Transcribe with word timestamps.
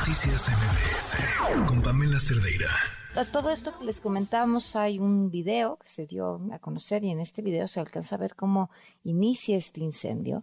Noticias 0.00 0.48
MBS 0.48 1.68
con 1.68 1.82
Pamela 1.82 2.18
Cerdeira. 2.18 2.70
A 3.16 3.26
todo 3.26 3.50
esto 3.50 3.76
que 3.78 3.84
les 3.84 4.00
comentábamos, 4.00 4.74
hay 4.74 4.98
un 4.98 5.30
video 5.30 5.76
que 5.76 5.90
se 5.90 6.06
dio 6.06 6.40
a 6.52 6.58
conocer 6.58 7.04
y 7.04 7.10
en 7.10 7.20
este 7.20 7.42
video 7.42 7.68
se 7.68 7.80
alcanza 7.80 8.16
a 8.16 8.18
ver 8.18 8.34
cómo 8.34 8.70
inicia 9.04 9.58
este 9.58 9.82
incendio 9.82 10.42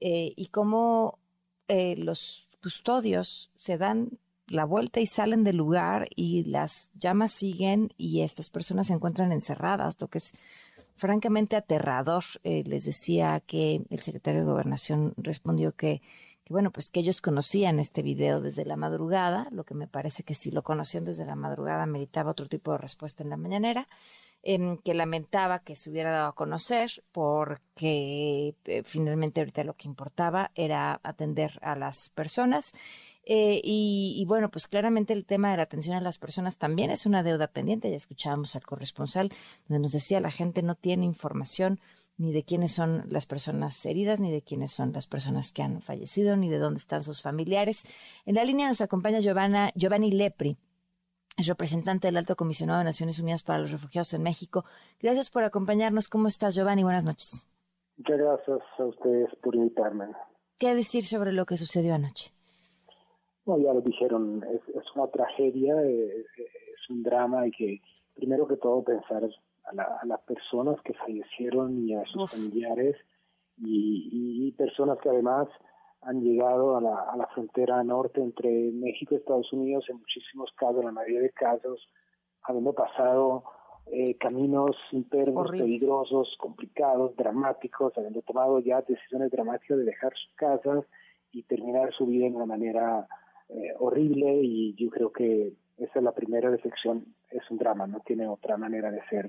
eh, 0.00 0.32
y 0.34 0.46
cómo 0.46 1.20
eh, 1.68 1.94
los 1.96 2.48
custodios 2.60 3.52
se 3.60 3.78
dan 3.78 4.18
la 4.48 4.64
vuelta 4.64 4.98
y 4.98 5.06
salen 5.06 5.44
del 5.44 5.56
lugar 5.56 6.08
y 6.16 6.42
las 6.42 6.90
llamas 6.94 7.30
siguen 7.30 7.92
y 7.96 8.22
estas 8.22 8.50
personas 8.50 8.88
se 8.88 8.94
encuentran 8.94 9.30
encerradas, 9.30 10.00
lo 10.00 10.08
que 10.08 10.18
es 10.18 10.32
francamente 10.96 11.54
aterrador. 11.54 12.24
Eh, 12.42 12.64
les 12.66 12.84
decía 12.84 13.38
que 13.38 13.82
el 13.88 14.00
secretario 14.00 14.40
de 14.40 14.46
Gobernación 14.46 15.14
respondió 15.16 15.76
que, 15.76 16.02
que, 16.46 16.52
bueno, 16.52 16.70
pues 16.70 16.90
que 16.90 17.00
ellos 17.00 17.20
conocían 17.20 17.80
este 17.80 18.02
video 18.02 18.40
desde 18.40 18.64
la 18.64 18.76
madrugada, 18.76 19.48
lo 19.50 19.64
que 19.64 19.74
me 19.74 19.88
parece 19.88 20.22
que 20.22 20.34
si 20.34 20.52
lo 20.52 20.62
conocían 20.62 21.04
desde 21.04 21.26
la 21.26 21.34
madrugada 21.34 21.86
meritaba 21.86 22.30
otro 22.30 22.46
tipo 22.46 22.70
de 22.70 22.78
respuesta 22.78 23.24
en 23.24 23.30
la 23.30 23.36
mañanera, 23.36 23.88
eh, 24.44 24.78
que 24.84 24.94
lamentaba 24.94 25.58
que 25.58 25.74
se 25.74 25.90
hubiera 25.90 26.12
dado 26.12 26.28
a 26.28 26.34
conocer 26.36 27.02
porque 27.10 28.54
eh, 28.64 28.82
finalmente 28.84 29.40
ahorita 29.40 29.64
lo 29.64 29.74
que 29.74 29.88
importaba 29.88 30.52
era 30.54 31.00
atender 31.02 31.58
a 31.62 31.74
las 31.74 32.10
personas 32.10 32.72
eh, 33.28 33.60
y, 33.64 34.24
bueno, 34.28 34.50
pues 34.50 34.68
claramente 34.68 35.12
el 35.12 35.26
tema 35.26 35.50
de 35.50 35.56
la 35.56 35.64
atención 35.64 35.96
a 35.96 36.00
las 36.00 36.16
personas 36.16 36.58
también 36.58 36.90
es 36.90 37.06
una 37.06 37.24
deuda 37.24 37.48
pendiente. 37.48 37.90
Ya 37.90 37.96
escuchábamos 37.96 38.54
al 38.54 38.64
corresponsal 38.64 39.32
donde 39.68 39.82
nos 39.82 39.92
decía 39.92 40.20
la 40.20 40.30
gente 40.30 40.62
no 40.62 40.76
tiene 40.76 41.04
información 41.04 41.80
ni 42.18 42.32
de 42.32 42.44
quiénes 42.44 42.72
son 42.72 43.04
las 43.08 43.26
personas 43.26 43.84
heridas, 43.84 44.20
ni 44.20 44.30
de 44.30 44.42
quiénes 44.42 44.70
son 44.70 44.92
las 44.92 45.08
personas 45.08 45.52
que 45.52 45.62
han 45.62 45.82
fallecido, 45.82 46.36
ni 46.36 46.48
de 46.48 46.58
dónde 46.58 46.78
están 46.78 47.02
sus 47.02 47.20
familiares. 47.20 47.84
En 48.24 48.36
la 48.36 48.44
línea 48.44 48.68
nos 48.68 48.80
acompaña 48.80 49.18
Giovanna, 49.18 49.72
Giovanni 49.74 50.12
Lepri, 50.12 50.56
es 51.36 51.48
representante 51.48 52.06
del 52.06 52.16
Alto 52.16 52.36
Comisionado 52.36 52.78
de 52.78 52.86
Naciones 52.86 53.18
Unidas 53.18 53.42
para 53.42 53.58
los 53.58 53.70
Refugiados 53.70 54.14
en 54.14 54.22
México. 54.22 54.64
Gracias 55.00 55.28
por 55.28 55.44
acompañarnos. 55.44 56.08
¿Cómo 56.08 56.28
estás, 56.28 56.54
Giovanni? 56.54 56.82
Buenas 56.82 57.04
noches. 57.04 57.46
Muchas 57.98 58.18
gracias 58.18 58.60
a 58.78 58.84
ustedes 58.84 59.28
por 59.42 59.54
invitarme. 59.54 60.06
¿Qué 60.58 60.74
decir 60.74 61.04
sobre 61.04 61.32
lo 61.32 61.44
que 61.44 61.58
sucedió 61.58 61.94
anoche? 61.94 62.35
No, 63.46 63.58
ya 63.58 63.72
lo 63.72 63.80
dijeron, 63.80 64.44
es, 64.44 64.84
una 64.94 65.06
tragedia, 65.08 65.80
es, 65.82 66.26
un 66.90 67.02
drama 67.02 67.46
y 67.46 67.50
que 67.52 67.80
primero 68.14 68.46
que 68.46 68.56
todo 68.56 68.82
pensar 68.82 69.22
a, 69.24 70.06
las 70.06 70.20
personas 70.22 70.80
que 70.82 70.94
fallecieron 70.94 71.88
y 71.88 71.94
a 71.94 72.04
sus 72.06 72.30
familiares 72.30 72.96
y, 73.58 74.52
personas 74.52 74.98
que 74.98 75.10
además 75.10 75.48
han 76.02 76.22
llegado 76.22 76.76
a 76.76 76.80
la, 76.80 77.10
a 77.10 77.16
la 77.16 77.26
frontera 77.28 77.82
norte 77.84 78.20
entre 78.22 78.70
México 78.72 79.14
y 79.14 79.18
Estados 79.18 79.52
Unidos, 79.52 79.84
en 79.88 79.98
muchísimos 79.98 80.50
casos, 80.56 80.80
en 80.80 80.86
la 80.86 80.92
mayoría 80.92 81.20
de 81.20 81.30
casos, 81.30 81.88
habiendo 82.42 82.72
pasado 82.72 83.44
eh, 83.92 84.16
caminos 84.18 84.72
internos 84.90 85.50
peligrosos, 85.50 86.34
complicados, 86.38 87.14
dramáticos, 87.16 87.96
habiendo 87.96 88.20
tomado 88.22 88.58
ya 88.58 88.82
decisiones 88.82 89.30
dramáticas 89.30 89.78
de 89.78 89.84
dejar 89.84 90.12
sus 90.14 90.34
casas 90.34 90.84
y 91.30 91.44
terminar 91.44 91.92
su 91.92 92.06
vida 92.06 92.24
de 92.24 92.34
una 92.34 92.46
manera 92.46 93.06
eh, 93.48 93.74
horrible 93.78 94.40
y 94.42 94.74
yo 94.74 94.90
creo 94.90 95.12
que 95.12 95.54
esa 95.76 95.98
es 95.98 96.02
la 96.02 96.12
primera 96.12 96.50
reflexión, 96.50 97.14
es 97.30 97.42
un 97.50 97.58
drama, 97.58 97.86
no 97.86 98.00
tiene 98.00 98.26
otra 98.26 98.56
manera 98.56 98.90
de 98.90 99.00
ser, 99.08 99.28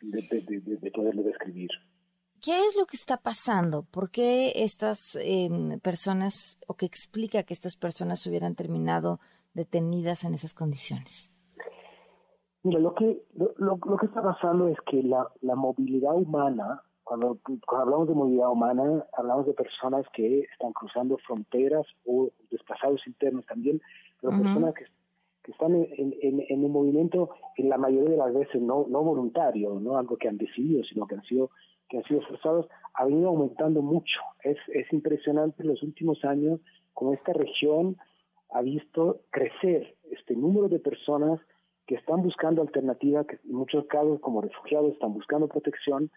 de, 0.00 0.90
poderlo 0.94 1.22
describir. 1.22 1.70
¿Qué 2.42 2.66
es 2.66 2.76
lo 2.76 2.86
que 2.86 2.96
está 2.96 3.16
pasando? 3.18 3.82
¿Por 3.82 4.10
qué 4.10 4.52
estas 4.54 5.18
em, 5.20 5.80
personas, 5.80 6.58
o 6.66 6.74
qué 6.74 6.86
explica 6.86 7.42
que 7.42 7.54
estas 7.54 7.76
personas 7.76 8.26
hubieran 8.26 8.54
terminado 8.54 9.20
detenidas 9.54 10.24
en 10.24 10.34
esas 10.34 10.54
condiciones? 10.54 11.32
Mira, 12.62 12.78
lo 12.78 12.94
que, 12.94 13.22
lo, 13.34 13.54
lo 13.56 13.96
que 13.96 14.06
está 14.06 14.22
pasando 14.22 14.68
es 14.68 14.78
que 14.90 15.02
la, 15.02 15.26
la 15.40 15.54
movilidad 15.54 16.14
humana 16.14 16.82
cuando, 17.10 17.40
hablamos 17.66 18.06
de 18.06 18.14
movilidad 18.14 18.52
humana, 18.52 19.04
hablamos 19.14 19.44
de 19.44 19.52
personas 19.52 20.06
que 20.12 20.42
están 20.42 20.72
cruzando 20.72 21.18
fronteras 21.18 21.84
o 22.06 22.30
desplazados 22.52 23.04
internos 23.04 23.44
también, 23.46 23.82
pero 24.20 24.40
personas 24.40 24.74
que, 24.74 24.84
están 25.50 25.74
en, 25.74 26.14
en, 26.20 26.64
un 26.64 26.70
movimiento 26.70 27.30
en 27.56 27.68
la 27.68 27.78
mayoría 27.78 28.10
de 28.10 28.16
las 28.16 28.32
veces 28.32 28.62
no, 28.62 28.86
no 28.88 29.02
voluntario, 29.02 29.80
no 29.80 29.98
algo 29.98 30.16
que 30.18 30.28
han 30.28 30.38
decidido, 30.38 30.84
sino 30.84 31.08
que 31.08 31.16
han 31.16 31.24
sido 31.24 31.50
que 31.88 31.96
han 31.96 32.04
sido 32.04 32.20
forzados, 32.22 32.68
ha 32.94 33.04
venido 33.04 33.30
aumentando 33.30 33.82
mucho. 33.82 34.20
Es, 34.44 34.58
es 34.68 34.92
impresionante 34.92 35.64
en 35.64 35.70
los 35.70 35.82
últimos 35.82 36.24
años 36.24 36.60
como 36.94 37.14
esta 37.14 37.32
región 37.32 37.96
ha 38.52 38.62
visto 38.62 39.22
crecer 39.30 39.96
este 40.12 40.36
número 40.36 40.68
de 40.68 40.78
personas 40.78 41.40
que 41.88 41.96
están 41.96 42.22
buscando 42.22 42.62
alternativas, 42.62 43.26
que 43.26 43.40
en 43.44 43.56
muchos 43.56 43.86
casos 43.86 44.20
como 44.20 44.42
refugiados 44.42 44.92
están 44.92 45.12
buscando 45.12 45.48
protección 45.48 46.12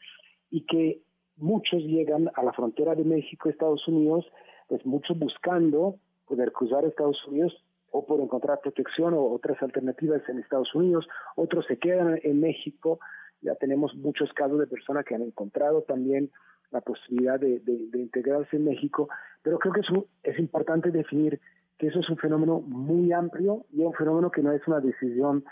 y 0.53 0.61
que 0.67 1.01
muchos 1.35 1.81
llegan 1.81 2.29
a 2.35 2.43
la 2.43 2.53
frontera 2.53 2.93
de 2.93 3.03
México, 3.03 3.49
Estados 3.49 3.87
Unidos, 3.87 4.23
pues 4.67 4.85
muchos 4.85 5.17
buscando 5.17 5.95
poder 6.27 6.51
cruzar 6.51 6.85
Estados 6.85 7.17
Unidos 7.27 7.51
o 7.89 8.05
por 8.05 8.21
encontrar 8.21 8.59
protección 8.61 9.15
o 9.15 9.33
otras 9.33 9.59
alternativas 9.63 10.21
en 10.29 10.37
Estados 10.37 10.73
Unidos, 10.75 11.07
otros 11.35 11.65
se 11.65 11.79
quedan 11.79 12.19
en 12.21 12.39
México, 12.39 12.99
ya 13.41 13.55
tenemos 13.55 13.95
muchos 13.95 14.31
casos 14.33 14.59
de 14.59 14.67
personas 14.67 15.05
que 15.05 15.15
han 15.15 15.23
encontrado 15.23 15.81
también 15.81 16.29
la 16.69 16.81
posibilidad 16.81 17.39
de, 17.39 17.59
integrarse 17.95 18.55
en 18.57 18.65
México, 18.65 19.09
pero 19.41 19.57
creo 19.57 19.73
que 19.73 19.81
es, 19.81 19.87
es 20.21 20.37
importante 20.37 20.91
definir 20.91 21.41
que 21.79 21.87
eso 21.87 21.99
es 21.99 22.09
un 22.11 22.17
fenómeno 22.17 22.61
muy 22.61 23.11
amplio 23.11 23.65
y 23.71 23.81
un 23.81 23.93
fenómeno 23.93 24.29
que 24.29 24.43
no 24.43 24.51
es 24.51 24.61
una 24.67 24.81
decisión 24.81 25.45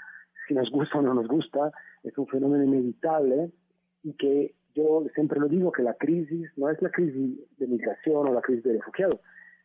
si 0.48 0.54
nos 0.54 0.70
gusta 0.70 1.00
o 1.00 1.02
no 1.02 1.16
nos 1.16 1.28
gusta, 1.28 1.72
es 2.04 2.16
un 2.20 2.28
fenómeno 2.28 2.64
inevitable 2.64 3.50
y 4.04 4.14
que 4.14 4.54
yo 4.74 5.06
siempre 5.14 5.40
lo 5.40 5.48
digo 5.48 5.72
que 5.72 5.84
la 5.84 5.94
crisis 5.96 6.50
no 6.56 6.70
es 6.70 6.82
la 6.82 6.90
crisis 6.90 7.40
de 7.58 7.68
migración 7.68 8.30
o 8.30 8.34
la 8.34 8.42
crisis 8.42 8.64
de 8.64 8.74
refugiados. 8.74 9.20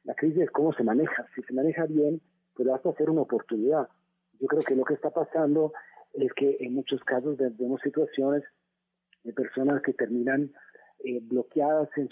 La 0.04 0.14
crisis 0.14 0.42
es 0.42 0.50
cómo 0.50 0.72
se 0.72 0.82
maneja. 0.82 1.26
Si 1.34 1.42
se 1.42 1.52
maneja 1.52 1.86
bien, 1.86 2.20
puede 2.54 2.72
hasta 2.72 2.92
ser 2.94 3.10
una 3.10 3.22
oportunidad. 3.22 3.88
Yo 4.40 4.46
creo 4.46 4.62
que 4.62 4.76
lo 4.76 4.84
que 4.84 4.94
está 4.94 5.10
pasando 5.10 5.72
es 6.14 6.32
que 6.34 6.56
en 6.60 6.74
muchos 6.74 7.02
casos 7.04 7.36
vemos 7.36 7.80
situaciones 7.82 8.42
de 9.24 9.32
personas 9.32 9.82
que 9.82 9.92
terminan 9.92 10.52
eh, 11.04 11.20
bloqueadas 11.22 11.88
en, 11.96 12.08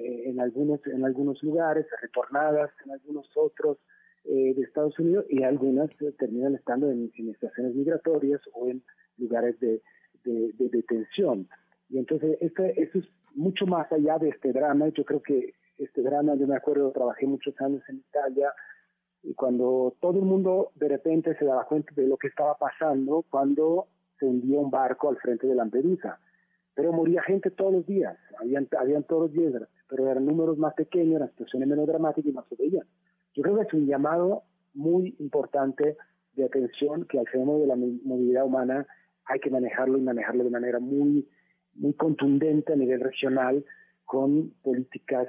en, 0.00 0.40
algunos, 0.40 0.84
en 0.86 1.04
algunos 1.04 1.42
lugares, 1.42 1.86
retornadas 2.00 2.70
en 2.84 2.92
algunos 2.92 3.30
otros 3.36 3.78
eh, 4.24 4.54
de 4.54 4.62
Estados 4.62 4.98
Unidos 4.98 5.26
y 5.28 5.42
algunas 5.42 5.90
terminan 6.18 6.54
estando 6.54 6.90
en, 6.90 7.12
estaciones 7.30 7.74
migratorias 7.74 8.40
o 8.52 8.68
en 8.68 8.82
lugares 9.18 9.58
de, 9.60 9.82
de 10.24 10.68
detención. 10.70 11.48
Y 11.88 11.98
entonces 11.98 12.38
esto, 12.40 12.64
eso 12.64 12.98
es 12.98 13.04
mucho 13.34 13.66
más 13.66 13.90
allá 13.92 14.18
de 14.18 14.30
este 14.30 14.52
drama. 14.52 14.88
Yo 14.88 15.04
creo 15.04 15.22
que 15.22 15.54
este 15.78 16.02
drama, 16.02 16.34
yo 16.36 16.46
me 16.46 16.56
acuerdo, 16.56 16.90
trabajé 16.92 17.26
muchos 17.26 17.58
años 17.60 17.82
en 17.88 17.96
Italia 17.96 18.52
y 19.22 19.34
cuando 19.34 19.96
todo 20.00 20.18
el 20.18 20.24
mundo 20.24 20.72
de 20.74 20.88
repente 20.88 21.36
se 21.36 21.44
daba 21.44 21.66
cuenta 21.66 21.92
de 21.94 22.06
lo 22.06 22.16
que 22.16 22.28
estaba 22.28 22.56
pasando 22.56 23.24
cuando 23.28 23.88
se 24.18 24.26
hundía 24.26 24.58
un 24.58 24.70
barco 24.70 25.08
al 25.08 25.16
frente 25.16 25.46
de 25.46 25.54
Lampedusa. 25.54 26.18
Pero 26.74 26.92
moría 26.92 27.22
gente 27.22 27.50
todos 27.50 27.72
los 27.72 27.86
días, 27.86 28.18
habían, 28.40 28.68
habían 28.78 29.04
todos 29.04 29.22
los 29.22 29.32
días, 29.32 29.62
pero 29.88 30.10
eran 30.10 30.26
números 30.26 30.58
más 30.58 30.74
pequeños, 30.74 31.20
las 31.20 31.30
situaciones 31.30 31.68
menos 31.68 31.86
dramáticas 31.86 32.28
y 32.28 32.34
más 32.34 32.44
se. 32.46 32.84
Yo 33.34 33.42
creo 33.42 33.56
que 33.56 33.62
es 33.62 33.72
un 33.72 33.86
llamado 33.86 34.42
muy 34.74 35.14
importante 35.20 35.96
de 36.34 36.44
atención 36.44 37.04
que 37.04 37.18
al 37.18 37.28
fenómeno 37.28 37.60
de 37.60 37.66
la 37.66 37.76
movilidad 37.76 38.44
humana 38.44 38.86
hay 39.24 39.40
que 39.40 39.50
manejarlo 39.50 39.98
y 39.98 40.02
manejarlo 40.02 40.44
de 40.44 40.50
manera 40.50 40.80
muy 40.80 41.28
muy 41.76 41.94
contundente 41.94 42.72
a 42.72 42.76
nivel 42.76 43.00
regional 43.00 43.64
con 44.04 44.50
políticas 44.62 45.28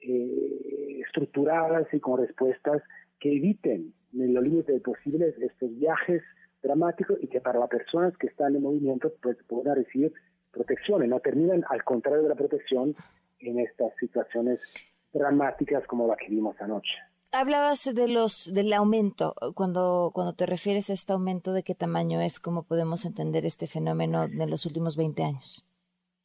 eh, 0.00 1.00
estructuradas 1.06 1.86
y 1.92 2.00
con 2.00 2.20
respuestas 2.20 2.82
que 3.18 3.36
eviten 3.36 3.92
en 4.14 4.34
lo 4.34 4.40
límite 4.40 4.78
posible 4.80 5.34
estos 5.40 5.76
viajes 5.76 6.22
dramáticos 6.62 7.18
y 7.22 7.28
que 7.28 7.40
para 7.40 7.58
las 7.58 7.68
personas 7.68 8.16
que 8.16 8.26
están 8.26 8.56
en 8.56 8.62
movimiento 8.62 9.12
pues, 9.22 9.36
puedan 9.46 9.76
recibir 9.76 10.12
protección 10.50 11.04
y 11.04 11.08
no 11.08 11.20
terminan 11.20 11.64
al 11.68 11.84
contrario 11.84 12.22
de 12.22 12.28
la 12.28 12.34
protección 12.34 12.94
en 13.40 13.60
estas 13.60 13.92
situaciones 14.00 14.74
dramáticas 15.12 15.86
como 15.86 16.06
la 16.06 16.16
que 16.16 16.28
vimos 16.28 16.56
anoche. 16.60 16.92
Hablabas 17.30 17.84
de 17.94 18.08
los 18.08 18.52
del 18.52 18.72
aumento. 18.72 19.34
Cuando, 19.54 20.10
cuando 20.14 20.32
te 20.32 20.46
refieres 20.46 20.88
a 20.88 20.94
este 20.94 21.12
aumento, 21.12 21.52
¿de 21.52 21.62
qué 21.62 21.74
tamaño 21.74 22.22
es? 22.22 22.40
¿Cómo 22.40 22.62
podemos 22.62 23.04
entender 23.04 23.44
este 23.44 23.66
fenómeno 23.66 24.24
en 24.24 24.50
los 24.50 24.64
últimos 24.64 24.96
20 24.96 25.22
años? 25.22 25.67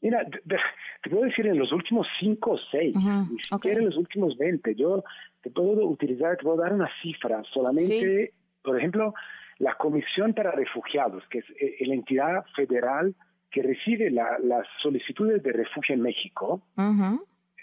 Mira, 0.03 0.27
te 0.29 1.09
puedo 1.09 1.23
decir 1.23 1.47
en 1.47 1.57
los 1.57 1.71
últimos 1.71 2.05
cinco 2.19 2.51
o 2.51 2.57
seis, 2.69 2.93
ni 2.93 3.39
siquiera 3.39 3.79
en 3.79 3.85
los 3.85 3.95
últimos 3.95 4.37
veinte. 4.37 4.75
Yo 4.75 5.01
te 5.41 5.49
puedo 5.49 5.87
utilizar, 5.87 6.35
te 6.35 6.43
puedo 6.43 6.57
dar 6.57 6.73
una 6.73 6.89
cifra. 7.01 7.41
Solamente, 7.53 8.33
por 8.61 8.77
ejemplo, 8.77 9.13
la 9.59 9.75
Comisión 9.75 10.33
para 10.33 10.51
Refugiados, 10.51 11.23
que 11.29 11.37
es 11.39 11.45
eh, 11.51 11.77
la 11.87 11.93
entidad 11.93 12.43
federal 12.53 13.15
que 13.49 13.63
recibe 13.63 14.09
las 14.11 14.67
solicitudes 14.81 15.41
de 15.41 15.53
refugio 15.53 15.95
en 15.95 16.01
México, 16.01 16.61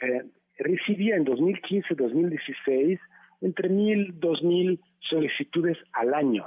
eh, 0.00 0.22
recibía 0.58 1.16
en 1.16 1.26
2015-2016 1.26 2.98
entre 3.42 3.69
mil, 3.69 4.19
dos 4.19 4.42
mil 4.42 4.81
solicitudes 5.00 5.76
al 5.92 6.14
año. 6.14 6.44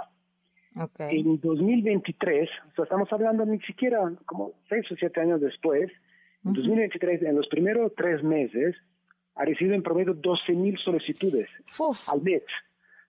En 0.97 1.39
2023, 1.39 2.49
o 2.49 2.75
sea, 2.75 2.83
estamos 2.83 3.11
hablando 3.11 3.45
ni 3.45 3.59
siquiera 3.61 4.11
como 4.25 4.53
seis 4.67 4.91
o 4.91 4.95
siete 4.95 5.21
años 5.21 5.39
después, 5.41 5.91
en 6.45 6.53
2023, 6.53 7.21
en 7.21 7.35
los 7.35 7.47
primeros 7.47 7.93
tres 7.95 8.23
meses, 8.23 8.75
ha 9.35 9.45
recibido 9.45 9.75
en 9.75 9.83
promedio 9.83 10.13
12 10.13 10.53
mil 10.53 10.77
solicitudes 10.79 11.49
al 12.07 12.21
mes. 12.21 12.43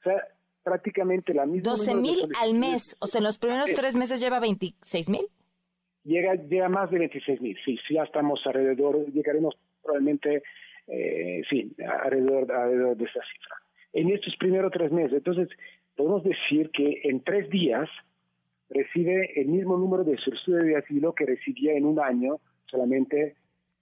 O 0.00 0.02
sea, 0.04 0.22
prácticamente 0.62 1.34
la 1.34 1.46
misma. 1.46 1.70
12 1.70 1.94
mil 1.94 2.28
al 2.40 2.54
mes, 2.54 2.96
o 3.00 3.06
sea, 3.06 3.18
en 3.18 3.24
los 3.24 3.38
primeros 3.38 3.72
tres 3.74 3.96
meses 3.96 4.20
lleva 4.20 4.40
26 4.40 5.08
mil. 5.08 5.26
Llega, 6.04 6.34
llega 6.34 6.68
más 6.68 6.90
de 6.90 6.98
26 6.98 7.40
mil, 7.40 7.56
sí, 7.64 7.78
sí, 7.88 7.94
ya 7.94 8.02
estamos 8.02 8.40
alrededor, 8.44 9.06
llegaremos 9.10 9.54
probablemente, 9.82 10.42
eh, 10.86 11.42
sí, 11.48 11.74
alrededor, 12.02 12.50
alrededor 12.52 12.96
de 12.96 13.04
esa 13.04 13.20
cifra. 13.32 13.56
En 13.94 14.10
estos 14.10 14.36
primeros 14.36 14.70
tres 14.70 14.92
meses, 14.92 15.14
entonces, 15.14 15.48
podemos 15.96 16.24
decir 16.24 16.70
que 16.70 17.00
en 17.04 17.22
tres 17.22 17.48
días 17.50 17.88
recibe 18.70 19.40
el 19.40 19.48
mismo 19.48 19.76
número 19.76 20.04
de 20.04 20.16
solicitudes 20.18 20.64
de 20.64 20.76
asilo 20.76 21.14
que 21.14 21.26
recibía 21.26 21.74
en 21.74 21.84
un 21.84 22.00
año 22.00 22.40
solamente 22.66 23.36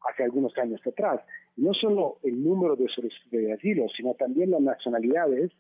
hace 0.09 0.25
algunos 0.25 0.57
años 0.59 0.81
atrás. 0.87 1.21
No 1.57 1.73
solo 1.75 2.19
el 2.23 2.43
número 2.43 2.77
de 2.77 2.89
solicitudes 2.89 3.47
de 3.47 3.53
asilo, 3.53 3.87
sino 3.97 4.15
también 4.15 4.51
las 4.51 4.61
nacionalidades. 4.61 5.53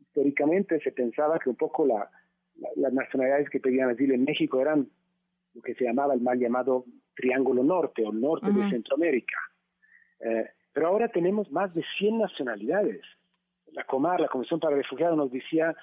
Históricamente 0.00 0.80
se 0.80 0.92
pensaba 0.92 1.38
que 1.38 1.50
un 1.50 1.56
poco 1.56 1.86
la, 1.86 2.10
las 2.76 2.92
nacionalidades 2.92 3.48
que 3.50 3.60
pedían 3.60 3.90
asilo 3.90 4.14
en 4.14 4.24
México 4.24 4.60
eran 4.60 4.88
lo 5.54 5.62
que 5.62 5.74
se 5.74 5.84
llamaba 5.84 6.14
el 6.14 6.20
mal 6.20 6.38
llamado 6.38 6.84
Triángulo 7.14 7.64
Norte 7.64 8.04
o 8.04 8.12
Norte 8.12 8.52
de 8.52 8.70
Centroamérica. 8.70 9.38
Eh, 10.20 10.46
pero 10.72 10.88
ahora 10.88 11.08
tenemos 11.08 11.50
más 11.50 11.74
de 11.74 11.82
100 11.98 12.18
nacionalidades 12.18 13.00
la 13.78 13.84
Comar, 13.84 14.20
la 14.20 14.28
Comisión 14.28 14.60
para 14.60 14.76
Refugiados, 14.76 15.16
nos 15.16 15.30
decía 15.30 15.74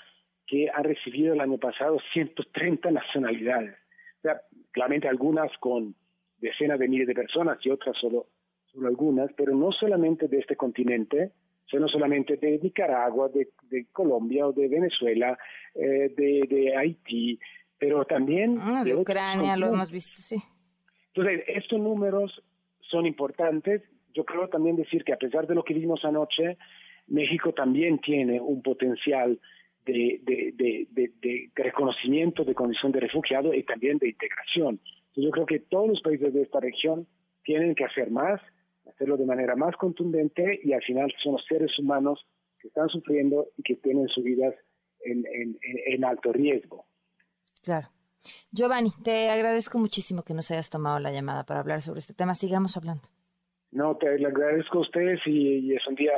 que 0.45 0.69
ha 0.69 0.81
recibido 0.83 1.33
el 1.33 1.41
año 1.41 1.57
pasado 1.57 1.97
130 2.13 2.91
nacionalidades. 2.91 3.75
O 4.19 4.21
sea, 4.21 4.41
claramente 4.71 5.07
algunas 5.07 5.51
con 5.59 5.95
decenas 6.37 6.77
de 6.79 6.87
miles 6.87 7.07
de 7.07 7.15
personas 7.15 7.57
y 7.63 7.69
otras 7.69 7.95
solo, 7.97 8.27
solo 8.65 8.87
algunas, 8.87 9.31
pero 9.33 9.55
no 9.55 9.71
solamente 9.71 10.27
de 10.27 10.39
este 10.39 10.55
continente, 10.55 11.31
sino 11.69 11.87
solamente 11.87 12.37
de 12.37 12.59
Nicaragua, 12.61 13.29
de, 13.29 13.47
Colombia 13.91 14.47
o 14.47 14.51
de 14.51 14.67
Venezuela, 14.67 15.37
eh, 15.73 16.13
de, 16.15 16.75
Haití, 16.77 17.39
pero 17.79 18.05
también... 18.05 18.59
Ah, 18.61 18.83
de, 18.83 18.93
Ucrania, 18.93 19.57
lo 19.57 19.67
hemos 19.67 19.89
visto, 19.89 20.17
sí. 20.17 20.37
Entonces, 21.13 21.43
estos 21.47 21.79
números 21.79 22.43
son 22.81 23.05
importantes. 23.05 23.81
Yo 24.13 24.25
creo 24.25 24.47
también 24.49 24.75
decir 24.75 25.03
que 25.03 25.13
a 25.13 25.17
pesar 25.17 25.47
de 25.47 25.55
lo 25.55 25.63
que 25.63 25.73
vimos 25.73 26.03
anoche, 26.03 26.57
México 27.07 27.53
también 27.53 27.99
tiene 27.99 28.39
un 28.39 28.61
potencial 28.61 29.39
de, 29.85 31.49
reconocimiento 31.55 32.43
de 32.43 32.55
condición 32.55 32.91
de 32.91 33.01
refugiado 33.01 33.53
y 33.53 33.63
también 33.63 33.97
de 33.99 34.09
integración. 34.09 34.79
yo 35.15 35.29
creo 35.29 35.45
que 35.45 35.59
todos 35.59 35.89
los 35.89 36.01
países 36.01 36.33
de 36.33 36.41
esta 36.41 36.59
región 36.59 37.07
tienen 37.43 37.75
que 37.75 37.85
hacer 37.85 38.09
más, 38.09 38.41
hacerlo 38.87 39.17
de 39.17 39.25
manera 39.25 39.55
más 39.55 39.75
contundente 39.75 40.59
y 40.63 40.73
al 40.73 40.81
final 40.83 41.13
son 41.23 41.33
los 41.33 41.45
seres 41.45 41.77
humanos 41.77 42.25
que 42.59 42.67
están 42.67 42.89
sufriendo 42.89 43.47
y 43.57 43.63
que 43.63 43.75
tienen 43.75 44.07
su 44.07 44.23
vidas 44.23 44.55
en 45.03 46.03
alto 46.03 46.33
riesgo. 46.33 46.85
Claro. 47.63 47.89
Giovanni, 48.51 48.91
te 49.03 49.29
agradezco 49.29 49.77
muchísimo 49.77 50.23
que 50.23 50.33
nos 50.33 50.49
hayas 50.51 50.69
tomado 50.69 50.99
la 50.99 51.11
llamada 51.11 51.45
para 51.45 51.59
hablar 51.59 51.81
sobre 51.81 51.99
este 51.99 52.13
tema. 52.13 52.33
Sigamos 52.33 52.77
hablando. 52.77 53.09
No, 53.75 53.97
te 53.97 54.17
le 54.17 54.27
agradezco 54.27 54.77
a 54.77 54.81
ustedes 54.81 55.19
y, 55.25 55.73
es 55.73 55.85
un 55.85 55.95
día, 55.95 56.13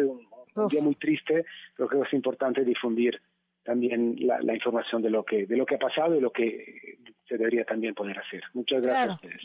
un, 0.00 0.28
un 0.54 0.68
día 0.68 0.82
muy 0.82 0.94
triste, 0.94 1.46
pero 1.74 1.88
creo 1.88 2.02
que 2.02 2.08
es 2.08 2.12
importante 2.12 2.62
difundir 2.64 3.18
también 3.64 4.16
la, 4.20 4.54
información 4.54 5.00
de 5.00 5.08
lo 5.08 5.24
que 5.24 5.46
de 5.46 5.56
lo 5.56 5.64
que 5.64 5.76
ha 5.76 5.78
pasado 5.78 6.14
y 6.14 6.20
lo 6.20 6.30
que 6.30 6.98
se 7.26 7.38
debería 7.38 7.64
también 7.64 7.94
poder 7.94 8.18
hacer. 8.18 8.42
Muchas 8.52 8.86
gracias 8.86 9.08
a 9.08 9.14
ustedes. 9.14 9.42